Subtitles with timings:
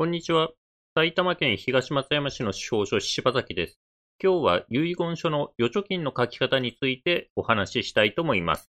[0.00, 0.50] こんにちは。
[0.94, 3.80] 埼玉県東松山市の少書柴崎です。
[4.22, 8.70] 今日は遺言書の預貯金の書き方についてお話ししたいと思います。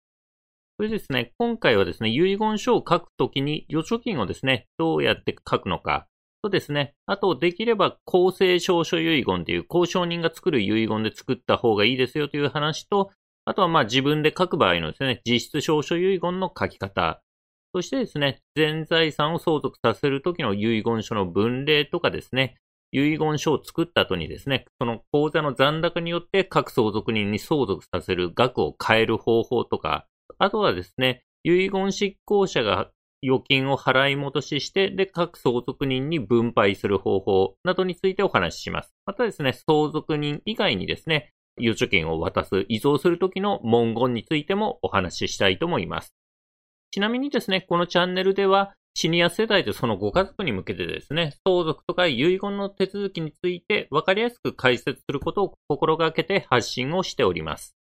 [0.76, 6.08] それですね、今回はですね、遺言書を書くときに預貯金をですね、どうやって書くのか、
[6.42, 13.12] とですね、あとできれば公正証書遺言という交渉人が作る遺言で作った方がいいですよという話と、
[13.46, 17.24] あとはまあ自分で書く場合のですね、実質証書遺言の書き方、
[17.76, 22.56] そしてですね、全財産を相続させるときの遺言書の分類とかですね、
[22.92, 30.06] 遺言書を作った後にですね、その口座の残高によって各相続人に相続させる額を変える方法とか、
[30.38, 32.92] あとはですね、遺言執行者が
[33.24, 38.94] 預金を払い戻しして、で、各相続人に分配する方法などについてお話しします。
[39.08, 46.14] またですね、相続人以外にですね、預貯金を渡す、遺贈するときの文言についてもお話ししたいと思います。
[46.94, 57.76] ちなみにですね、このチャンネルでは、シニア世代とそのご家族に向けてですね、相続とか遺言の手続きについて分かりやすく解説することを心がけて発信をしております。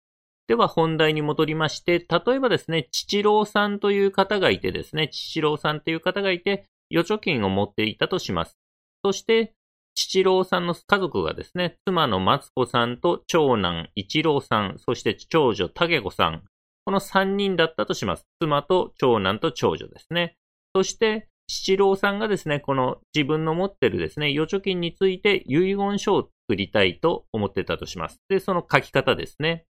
[0.47, 8.57] では本題に戻りまして、例えばですね、父郎さんという方がいてですね、父郎さんという方がいて、預貯金を持っていたとします。
[9.05, 9.55] そして、
[9.97, 16.45] 父郎さんの家族がですね、妻の松子さんと長男一郎さん、そして長女武子さん、
[16.91, 18.27] この3人だったとします。
[18.41, 20.35] 妻と長男と長女ですね。
[20.75, 28.19] そして、七郎さんがですね、この自分の持ってるですね、預貯金について遺言書を作りたいと思ってたとします。
[28.29, 29.67] で、その書き方ですね。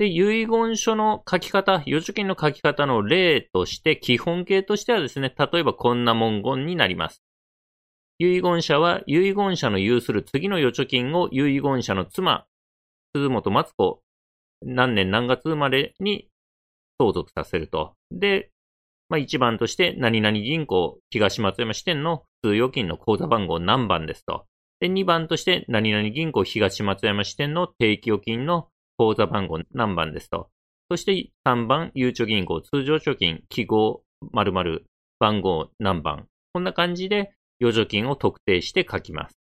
[0.00, 7.22] で、遺言書の書き方、預貯金の書き方の例として、基本形としてはですね、例えばこんな文言になります。
[8.18, 12.46] 遺言者は遺言者の有する次の預貯金を遺言者の妻、
[13.14, 14.02] 鈴本松子、
[14.64, 16.28] 何年何月生まれに
[17.02, 17.94] 相続させると。
[18.12, 18.50] で、
[19.08, 24.46] まあ、1番として、何々銀行東松山支店の普通預金の口座番号何番ですと。
[24.80, 30.48] で、2番として、何々銀行東松山支店の定期預金の口座番号何番ですと。
[30.90, 34.84] そして3番、ゆうちょ銀行通常貯金記号〇〇
[35.18, 36.26] 番号何番。
[36.52, 39.36] こんな感じで預貯金を特定して書きます。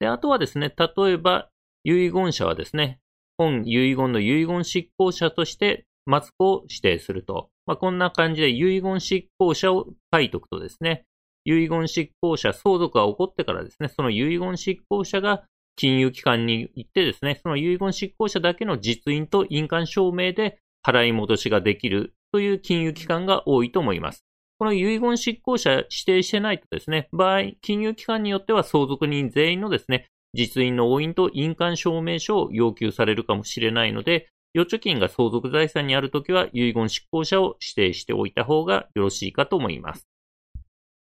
[0.00, 1.48] で、あとはですね、例えば
[1.84, 2.98] 遺言者はですね、
[3.38, 7.50] 本遺言の遺言執行者としてマツコを指定すると。
[7.66, 11.04] まあ、こんな感じで遺言執行者を書いとくとですね、
[11.44, 15.44] 遺言執行者、相続が起こってからですね、その遺言執行者が
[15.76, 24.24] 金融機関に行ってですね、その遺言執行者だけの実印と印鑑証明で払い戻しができるという金融機関が多いと思います。
[24.58, 40.06] この遺言執行者指定してないとですね、場合、金融機関によっては相続人全員のですね、実印の押印と印鑑証明書を要求されるかもしれないので、預貯金が相続財産にあるときは遺言執行者を指定しておいた方がよろしいかと思います。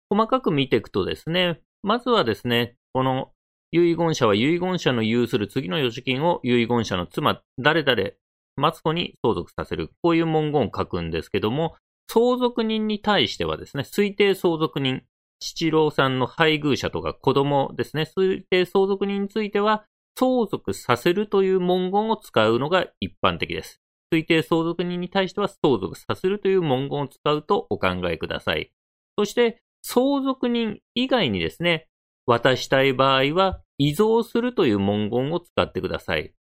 [0.10, 3.32] 細かく見ていくとですね、まずはですね、この
[3.72, 8.12] 遺言者は遺言者の有する次の預貯金を遺言者の妻、誰々、
[8.56, 9.92] マツコに相続させる。
[10.02, 11.76] こういう文言を書くんですけども、
[12.10, 15.04] 相続人に対してはですね、推定相続人、
[15.40, 19.86] 七郎さんの配偶者とか子供ですね、推定相続人については、
[20.18, 23.82] 相続させるという文言を使うのが一般的です。
[24.12, 28.72] 推定相続人に対しては相続させるという文言を使うとお考えください。
[29.18, 31.88] そして、相続人以外にですね、
[32.26, 36.34] 渡したい場合は、遺贈するという文言を使ってください。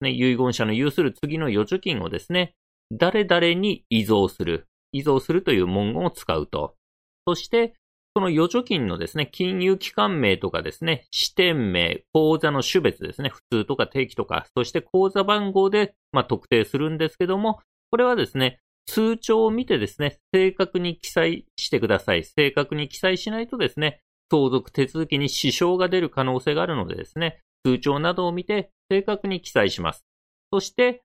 [0.00, 2.54] ね、遺言者の有する次の預貯金をですね、
[2.92, 6.76] 誰々に遺贈する、遺贈するという文言を使うと。
[7.26, 7.74] そして、
[8.16, 17.60] その預貯金のですね、金融機関名とかですね、支店名、口座の種別ですね、普通とか定期とか、そして口座番号で、まあ、特定するんですけども、
[17.90, 22.24] これはですね、通帳を見てですね、正確に記載してください。
[22.24, 30.04] 正確に記載しないとですね、相続手続きに支障が出る可能性があるのでですね、通帳などを見て正確に記載します。
[30.52, 31.02] そして、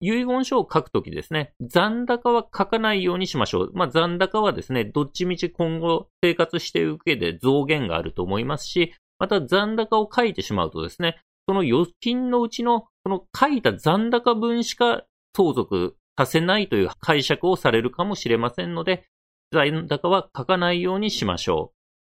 [0.00, 3.70] 遺言書を書くときですね、残高は書かないようにしましょう。
[3.74, 15.04] まあ、残高はですね、どっちみち今後生活していく上で増減があると思いますし、また残高を書いてしまうとですね、その預金のうちの、この書いた残高分しか
[15.36, 19.06] 相続させないという解釈をされるかもしれませんので、
[19.52, 21.72] 残高は書かないようにしましょ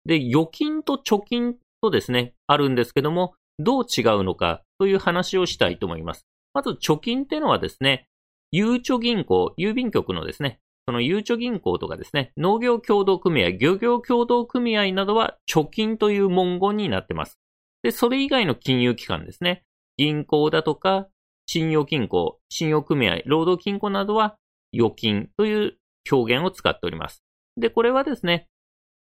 [0.06, 0.10] う。
[0.10, 6.26] で、預金と貯金とですね、あるんですけども、どう違うのかという話をしたいと思います。
[6.54, 8.08] まず貯金っていうのはですね、
[8.52, 17.40] ゆうちょ銀行、郵便局のですね、そのゆうちょ銀行とかですね、農業協同組合、漁業協同組合などは貯金という文言になってます。
[17.82, 19.64] で、それ以外の金融機関ですね、
[19.98, 21.08] 銀行だとか、
[21.46, 24.38] 信用金庫、信用組合、労働金庫などは
[24.74, 25.78] 預金という
[26.12, 27.24] 表現を使っております。
[27.58, 28.48] で、これはですね、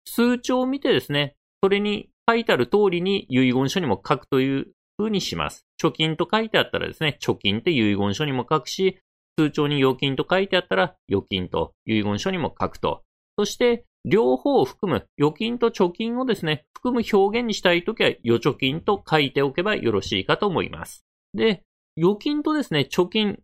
[0.05, 4.67] 数値を見てですね、それに書いてある通りに遺言書にも書くという
[4.99, 5.65] 風にします。
[5.81, 8.99] 貯金と書いてあったらですね、貯金って遺言書にも書くし、
[9.37, 13.03] 通帳に預金と書いてあったら預金と遺言書にも書くと。
[13.37, 21.05] そして、両方を含む預金と貯金をですね、含む表現にしたいときは預貯金と書いておけばよろしいかと思います。
[21.33, 21.63] で、
[21.97, 23.39] 預金とですね、貯金、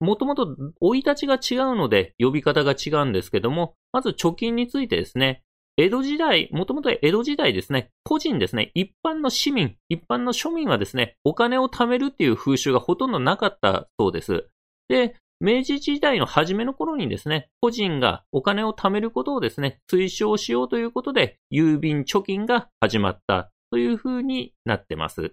[0.00, 5.42] もともと追い立ちが違うので呼び方が違うんですけども、まず貯金についてですね、
[5.80, 14.48] 江戸時代、もともと江戸時代ですね、個人ですね、一般の市民、一般の庶民はですね、お金を貯めるっていう風習がほとんどなかったそうです。
[14.88, 25.32] で、明治時代の初めの頃にですね、個人がお金を貯めることをですね、推奨しようということで、郵便貯金が始まったという風になってます。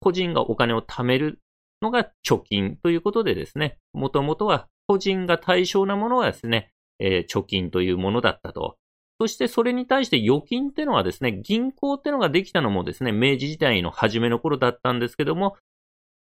[0.00, 1.40] 個人がお金を貯める
[1.80, 8.76] のが貯金ということでですね、もともとは個人が対象なものがですね、えー、貯金というものだったと。
[9.20, 15.56] そしてそれに対して預金ってのはですね、銀行ってのができたのもですね、明治時代の初めの頃だったんですけども、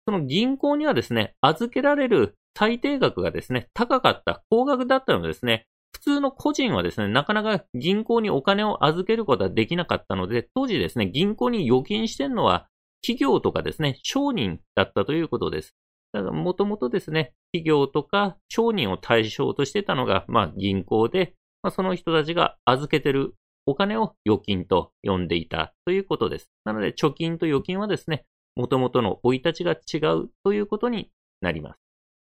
[0.05, 12.67] その銀行にはですね、預けられる最低額がですね、高かった、高額だったのですね、普通の個人はですね、なかなか銀行にお金を預けることはできなかったので、当時ですね、銀行に預金してるのは
[13.01, 15.75] 企業とかですね、商人だったということです。
[16.13, 21.33] だからもともとですね、企業とか商人を対象としてたのが、まあ銀行で、
[21.63, 23.35] まあ、その人たちが預けてる
[23.65, 26.51] お金を預金と呼んでいたということです。
[26.65, 28.25] なので貯金と預金はですね、
[28.55, 31.11] 元々の生い立ちが違うということに
[31.41, 31.79] なります。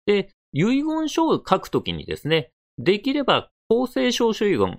[0.06, 4.78] で、遺言書を書くときにですね、できれば公正証書遺言、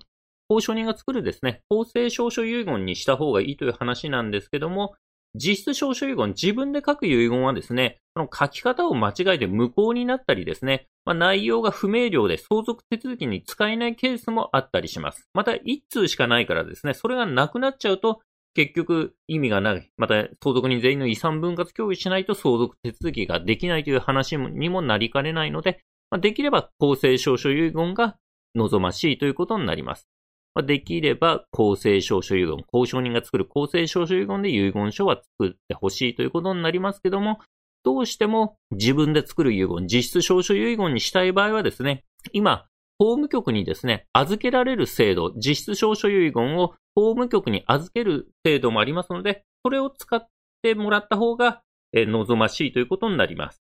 [0.50, 4.94] 交渉人が作るですね、公正証書遺言にした方がいいという話なんですけども、
[5.34, 15.28] 実質証書遺言、自分で書く遺言はですね、その書き方を間違えて無効になったりですね、まあ、内容が不明瞭で相続手続きに使えないケースもあったりします。
[15.32, 18.20] また、一通しかないからですね、それがなくなっちゃうと、
[18.54, 19.90] 結局意味がない。
[19.96, 25.80] また、相続人全員の遺産分割協議しないと相続手続きができないという話にもなりかねないので、
[26.10, 28.16] まあ、できれば公正証書遺言が
[28.56, 30.08] 望ましいということになります。
[30.54, 37.38] まあ、できれば公正証書遺言、交渉人が作る公正証書遺言で遺言書は作ってほしいということになりますけども、
[37.82, 42.66] どうしても自分で作る遺言、実質証書遺言にしたい場合はですね、今、
[42.98, 50.26] 法務局にですね、預けられる制度、実質証書遺言を法務局に預ける制度もありますので、それを使っ
[50.62, 51.62] てもらった方が、
[51.94, 53.62] 望ましいということになります。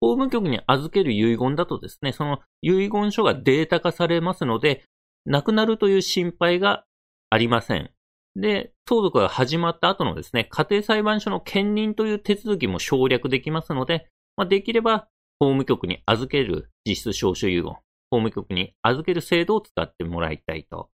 [0.00, 4.84] 法務局に預ける遺言だとですね、その遺言書がデータ化されますので、
[5.26, 6.84] 亡くなるという心配が
[7.30, 7.90] ありません。
[8.36, 15.08] で、相続が始まった後のですね、家庭裁判所の兼任という手続きも省略できますので、まあ、できれば
[15.38, 20.90] 法務局に預ける実質証書遺言、法務局に預ける制度を使ってもらいたいと。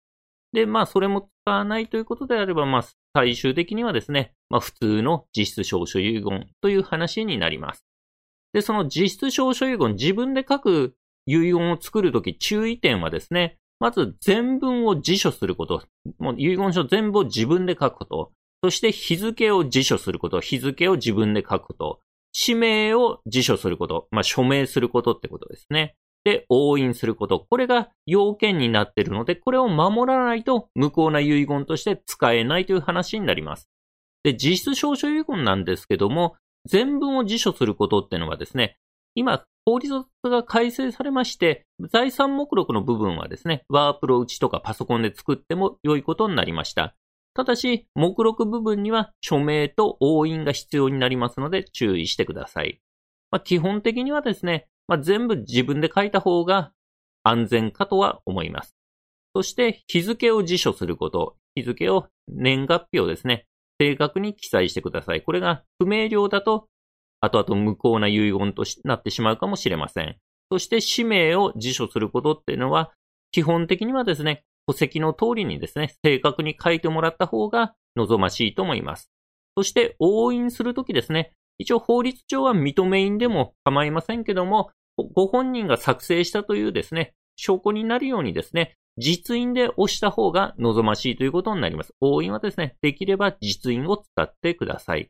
[0.54, 2.86] で、まあ、それも使わないということであれば、まあ、
[3.16, 7.86] 最終的にはですね、まあ、普通の実質証書遺言という話になります。
[8.54, 10.96] で、その実質証書遺言、自分で書く
[11.26, 15.84] 遺言を作るとき注意点はですね、まず全文を辞書すること。
[16.20, 18.32] もう遺言書全部を自分で書くこと。
[18.64, 20.40] そして日付を辞書すること。
[20.40, 22.00] 日付を自分で書くこと。
[22.32, 24.08] 氏名を辞書すること。
[24.12, 25.96] まあ、署名することってことですね。
[26.24, 27.44] で、押印すること。
[27.50, 33.68] これが要件になっているので、これを守らないと無効な遺言として使えないという話になります。
[34.24, 36.36] で、実質証書遺言なんですけども、
[36.68, 38.78] 全文を辞書することっていうのはですね、
[39.16, 46.96] 今、法律が改正されまして、財産目録の部分はですね、ワープロ打ちとかパソコンで作っても良いことになりました。
[47.34, 52.82] ただし、目録部分には署名と押印が必要になりますので注意してください。
[53.30, 56.74] まあ、基本的にはですね、まあ、全部自分で書いた方が
[57.24, 58.76] 安全かとは思います。
[59.34, 63.46] そして日付を辞書すること、日付を年月日をですね、
[63.80, 65.22] 正確に記載してください。
[65.22, 66.68] これが不明瞭だと、
[67.22, 70.18] 後々無効な遺言となってしまうかもしれません。
[70.52, 72.92] そして氏名を辞書することっていうのは、
[73.32, 79.10] 基本的にはですね、戸籍の通りにですね、正確に書いてもらった方が望ましいと思います。
[79.56, 84.72] そして、押印するときですね、一応法律上は認め印でも構いませんけども、
[85.14, 91.94] ご本人が作成したというですね、証拠になるようにですね、実印で押した方が望ましいということになります。
[92.02, 95.10] 押印はですね、できれば実印を使ってください。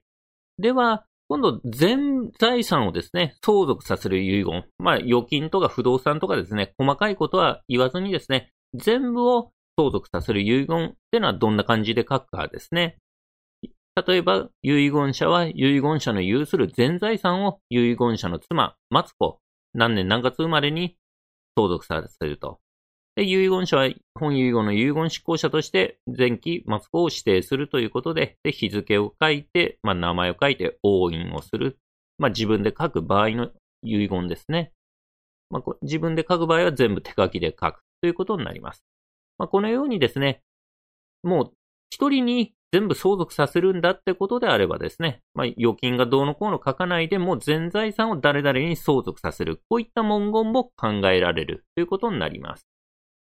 [0.60, 4.66] では、今度、全財産をですね、相続させる遺言。
[4.80, 12.98] まあ、預金とか不動産とかですね、細かいことは言わずにですね、全部を相続させる遺言っていうのはどんな感じで書くかですね。
[14.06, 19.40] 例えば、遺言者は遺言者の有する全財産を遺言者の妻、松子、
[19.74, 20.98] 何年何月生まれに
[21.56, 22.60] 相続させると。
[23.16, 31.78] で、遺言者は本遺言の遺言執行者として前期末子を指定するということで、で、日付を書いて、まあ、名前を書いて押印をする。
[32.18, 33.50] まあ、自分で書く場合の
[33.84, 34.72] 遺言ですね。
[35.50, 38.84] まあ、自分で書く場合は全部手書きで書くということになります。
[39.38, 40.42] まあ、このようにですね、
[41.24, 41.52] もう
[41.90, 49.62] 一人に全部相続させるんだってことであればですね、まあ、預金がどうのこうの書かないでもう全財産を誰々に相続させる。
[49.70, 52.71] こういった文言も考えられるということになります。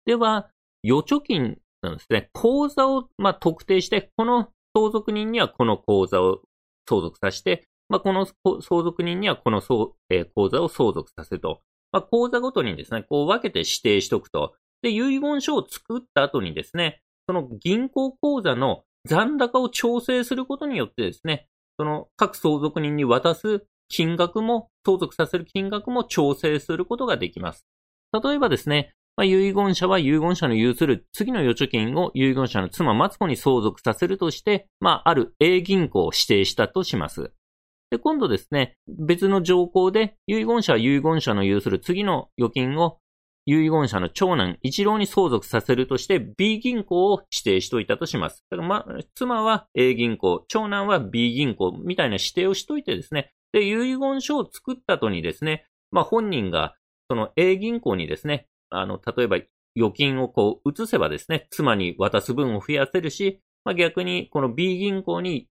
[0.07, 0.51] では、
[0.85, 2.31] 預貯金なんですね。
[2.33, 6.41] 口座を、まあ、特定して、この相続人にはこの口座を
[6.89, 9.63] 相続させて、まあ、この相続人にはこの、
[10.11, 11.63] えー、口座を相続させると。
[11.93, 14.55] まあ、口座ごとにですね、こう分けて指定しておくと。
[14.83, 21.47] で、遺言書を作った後にですね、その銀行口座の残高を調整することによってですね、
[21.79, 27.65] その各相続人に渡す金額も、相続させる金額も調整することができます。
[28.13, 37.33] 例えばですね、まあ、遺言者は遺言者の有する次の預貯金を遺言者の妻松子に相続させるとして、まあ、ある A 銀行を指定したとします。
[37.91, 42.99] で、今度ですね、別の条項で遺言者は遺言者の有する次の預金を
[43.47, 48.43] 遺言者の長男一郎に相続させるとして B 銀行を指定しておいたとします。
[48.51, 56.75] だからま、妻は A 銀行、長男は B 銀行みたいな指定をしといてですね、で、遺言書を作った後にですね、まあ本人が
[57.09, 58.49] その A 銀行にですね、
[58.81, 59.37] あの、例えば
[59.77, 65.49] 預金をこう移せばですね、妻に渡す分を増やせるし、まあ逆にこの B 銀行に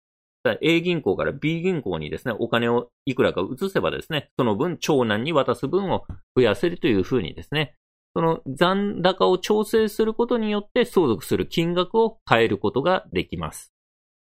[0.62, 7.76] A 銀行から B 銀行にですね、お金をいくらか移せばですね、その分、長男に渡す分を増やせるというふうにですね、
[8.14, 13.72] その残高を調整することによって相続する金額を変えることができます。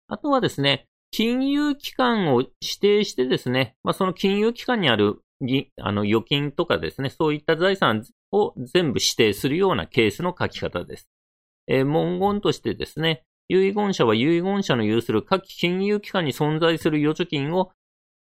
[0.09, 5.21] あとはですね、金融機関を指定してですね、まあ、その金融機関にある
[5.81, 11.09] あの預金とかですね、そういった財産を全部指定するようなケースの書き方です。
[11.67, 17.73] えー、文言としてですね、遺言者は遺言者の有する各金融機関に存在する預貯金を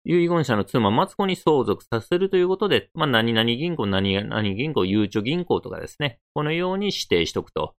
[0.05, 7.73] 遺言者の妻、マツコに相続させるということで、まあ、何々銀行、何々銀行、ゆうちょ銀行とかですね、このように指定しておくと。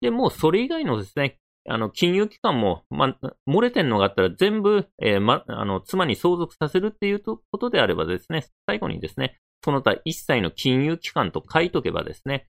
[0.00, 12.46] で、もうそれ以外のですね、あの、金融機関も、まあ、漏れてんのがあったら全部、えー、ま、あの、妻に相続させるっていうことであればですね、最後にですね、その他一切の金融機関と書いとけばですね、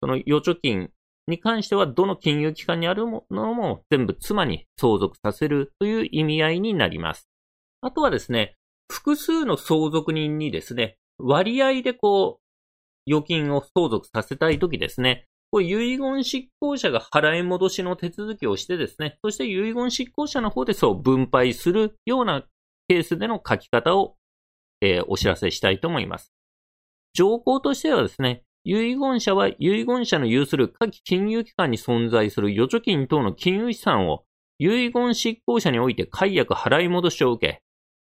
[0.00, 0.90] その預貯金
[1.26, 7.28] に関してはどの金融機関にあるものも全部妻に相続させるという意味合いになります。
[7.80, 8.54] あとはですね、
[8.90, 22.44] 複数の相続人にですね、割合でこう、預金を相続させたいときですね、こう遺言執行者が払い戻しの手続きをしてですね、そして遺言執行者の方でそう分配するような
[22.88, 24.16] ケースでの書き方を、
[24.80, 26.32] えー、お知らせしたいと思います。
[27.14, 34.24] 条項としてはですね、遺言者は遺言者の有する各金融機関に存在する預貯金等の金融資産を
[34.58, 37.60] 遺言執行者において解約払い戻しを受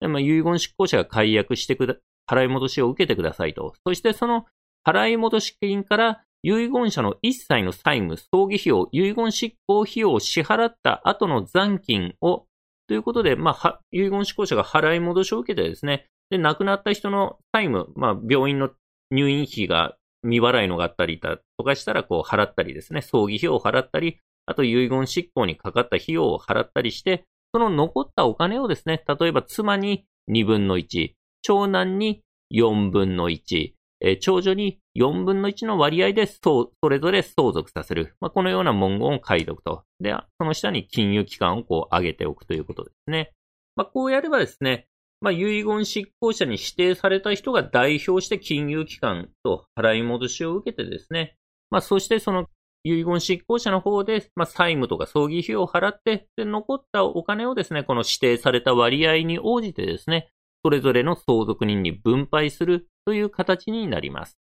[0.02, 1.96] け、まあ、遺言執行者が解約してくだ、
[2.30, 3.74] 払い戻しを受けてくださいと。
[3.86, 4.46] そしてその
[4.86, 12.46] 払い戻し金から遺言者の一切の債務、葬儀費用、遺言執行費用を支払った後の残金を、
[12.88, 18.72] ということで、まあ、遺言執行者が払い戻しを受けてですね、で、亡くなった人の債務、まあ、病院の
[19.12, 32.22] 入院費が未払いのがあったりだとかしたら、こう、払ったりですね、葬儀費用を払ったり、あと遺言執行にかかった費用を払ったりして、その残ったお金をですね、例えば妻に2分の1、長男に
[32.54, 38.16] 4分の1、え長女に4分の1の割合でそそれぞれ相続させる。
[38.20, 39.84] まあ、このような文言を書いておくと。
[40.00, 43.32] で、その下に金融機関をこう上げておくということですね。
[43.76, 44.88] まあ、こうやればですね、
[45.22, 51.38] まあ、遺言執行者に指定された人が代表して金融機関と払い戻しを受けてですね、
[51.70, 52.48] まあ、そしてその
[52.84, 60.32] 遺言執行者の方で、まあ、債務とか葬儀費用を払って、で、残ったお金をですね、この指定された割合に応じてですね、
[60.64, 64.38] それぞれの相続人に分配するという形になります。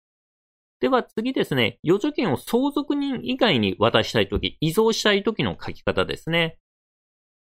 [0.81, 6.59] では次ですね、預貯金を相続人以外に渡したいとき、遺贈したいときの書き方ですね。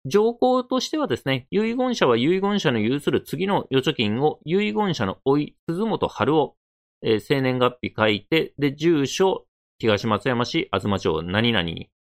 [0.05, 6.55] 条項としてはですね、遺言者は遺言者の有する次の預貯金を遺言者の老い、鈴本春夫、
[7.01, 9.45] えー、生年月日書いて、で、住所、
[9.79, 11.63] 東松山市、東町何々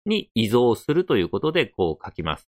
[0.05, 2.48] に遺贈するということで、こう書きます。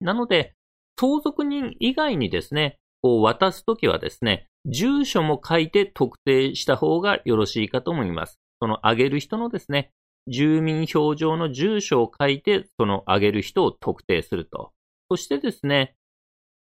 [0.00, 0.54] なので、
[0.98, 8.38] 相続人以外にですね、こう渡すときはですね、住所も書いて特定した方がよろしいかと思います。
[8.60, 9.90] そのあげる人のですね、
[10.26, 14.72] 住民票上の住所を書いて、そのあげる人を特定すると。
[15.10, 15.96] そしてですね、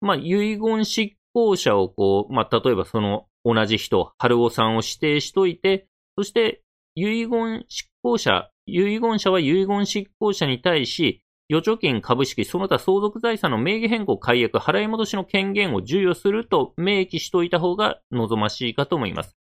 [0.01, 6.63] まあ、遺言執行者をこう、まあ、例えばその同じ人、春尾さんを指定しといて、そして
[6.95, 19.37] 遺言執行者、遺言者は遺言執行者に対し、預貯金、株式、その他相続財産の名義変更、解約、払い戻しの権限を授与すると明記しておいた方が望ましいかと思います。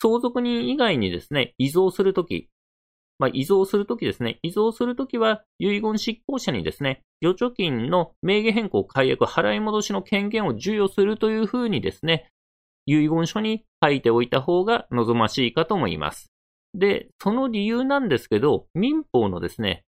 [0.00, 2.50] 相続人以外にですね、遺贈するとき、
[3.18, 12.28] まあ、遺贈するときですね、遺贈するときは遺言執行者にですね、預貯金の名義変更、解約、払い戻しの権限を授与するというふうにですね、
[12.86, 16.30] 遺言書に書いておいた方が望ましいかと思います。
[16.74, 19.84] で、その理由なんですけど、民法のですね、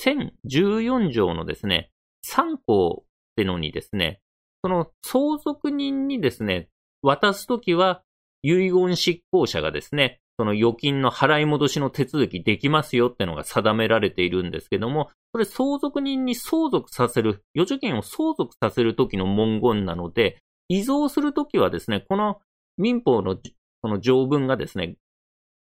[0.00, 1.90] 1014条のですね、
[2.26, 4.20] 3項ってのにですね、
[4.62, 6.68] その相続人にですね、
[7.02, 8.02] 渡すときは
[8.42, 22.40] 遺言執行者がですね、その預金の払い戻しの手続きできますよってのが定められているんですけども、これ相続人に相続させる、預貯金を相続させるときの文言なので、遺贈するときはですね、この
[22.76, 23.36] 民法の
[23.82, 24.96] その条文がですね、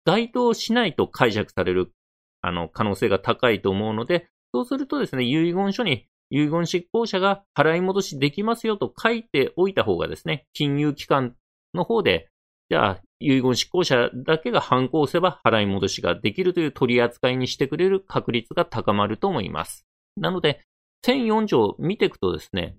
[0.06, 1.92] 該当しないと解釈される
[2.40, 11.36] あの可能性が高いと思うので、そうするとですね、遺言書に遺言執行者が払い戻しできますよと書いておいた方がですね、金融機関
[11.74, 12.29] の方で、
[12.70, 19.84] じゃあ、遺言執行者だけが反抗せば払い戻しができるという取り扱いにしてくれる確率が高まると思います。
[20.16, 20.62] なので、
[21.04, 22.76] 1004条見ていくとですね、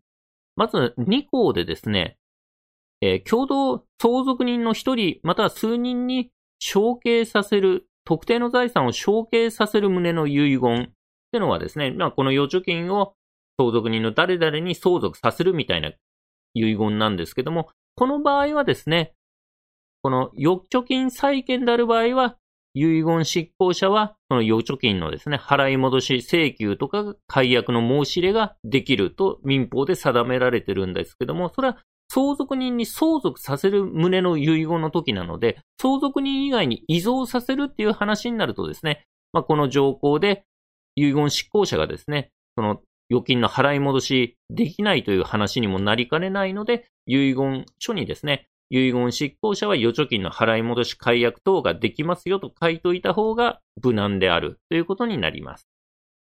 [0.56, 2.18] まず2項でですね、
[3.02, 6.30] えー、共同相続人の1人または数人に
[6.60, 10.88] 承継させる、特定の財産を承継させる旨の遺言っ
[11.32, 13.14] てのはですね、まあ、この預貯金を
[13.60, 15.92] 相続人の誰々に相続させるみたいな
[16.54, 19.14] 遺言なんですけども、この場合はですね、
[20.02, 22.38] この預貯金債権である場合は、
[22.74, 31.78] 遺言執行者は、その預貯金のですね、払い戻し請求とか解約の申し入れができると民法で定められてるんですけども、それは
[32.14, 40.44] 相続人に相続させる旨の遺言の時なので、相続人以外に遺贈させるっていう話になるとですね、まあ、この条項で
[40.96, 55.68] 遺言執行者がですね、その預金の払い戻しできないという話にもなりかねないので、遺言書にですね、遺言執行者は預貯金の払い戻し解約等ができますよと書いといた方が無難であるということになります。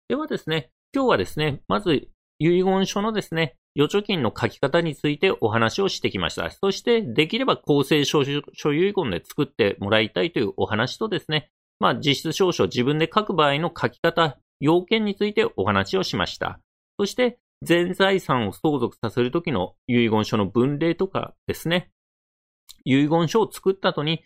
[0.09, 6.48] ではですね、今日はですね、まず遺言書のですね、預貯金の書き方についてお話をしてきました。
[6.51, 16.61] そして、できれば公正所有遺言で作ってもらいたいというお話とですね、まあ、実質証書自分で書く場合の書き方、要件についてお話をしました。
[16.98, 21.90] そして、全財産を相続させるときの遺言書の分類とかですね、
[22.85, 24.22] 遺言書を作った後に、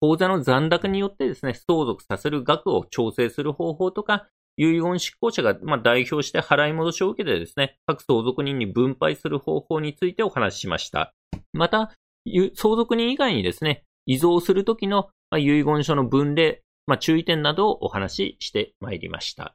[0.00, 11.14] 口座の残高によってですね、相続させる額を調整する方法とか、遺言執行者が、ま、代表して払い戻しを受けてですね、各相続人に分配する方法についてお話ししました。
[11.52, 11.92] また、
[12.54, 19.54] 相続人以外にですね、遺贈するときの、ま、遺言書の分類、まあ、注意点などをお話ししてまいりました。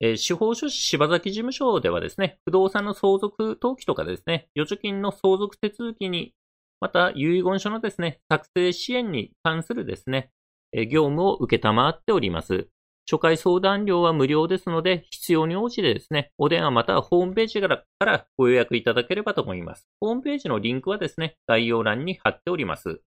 [0.00, 6.32] えー、司法書士柴崎事務所ではですね、不動産の相続登記とかですね、預貯金の相続手続きに
[6.80, 10.30] また、遺言書のですね、作成支援に関するですね、
[10.72, 12.68] 業務を受けたまっております。
[13.10, 19.88] 初回相談料は無料ですので、必要に応じてですね、お電話またはホームページからご予約いただければと思います。
[20.00, 23.00] ホームページのリンクはですね、概要欄に貼っております。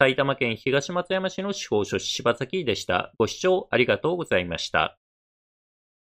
[0.00, 3.12] 埼玉県東松山市の司法書士柴崎でした。
[3.16, 4.98] ご視聴ありがとうございました。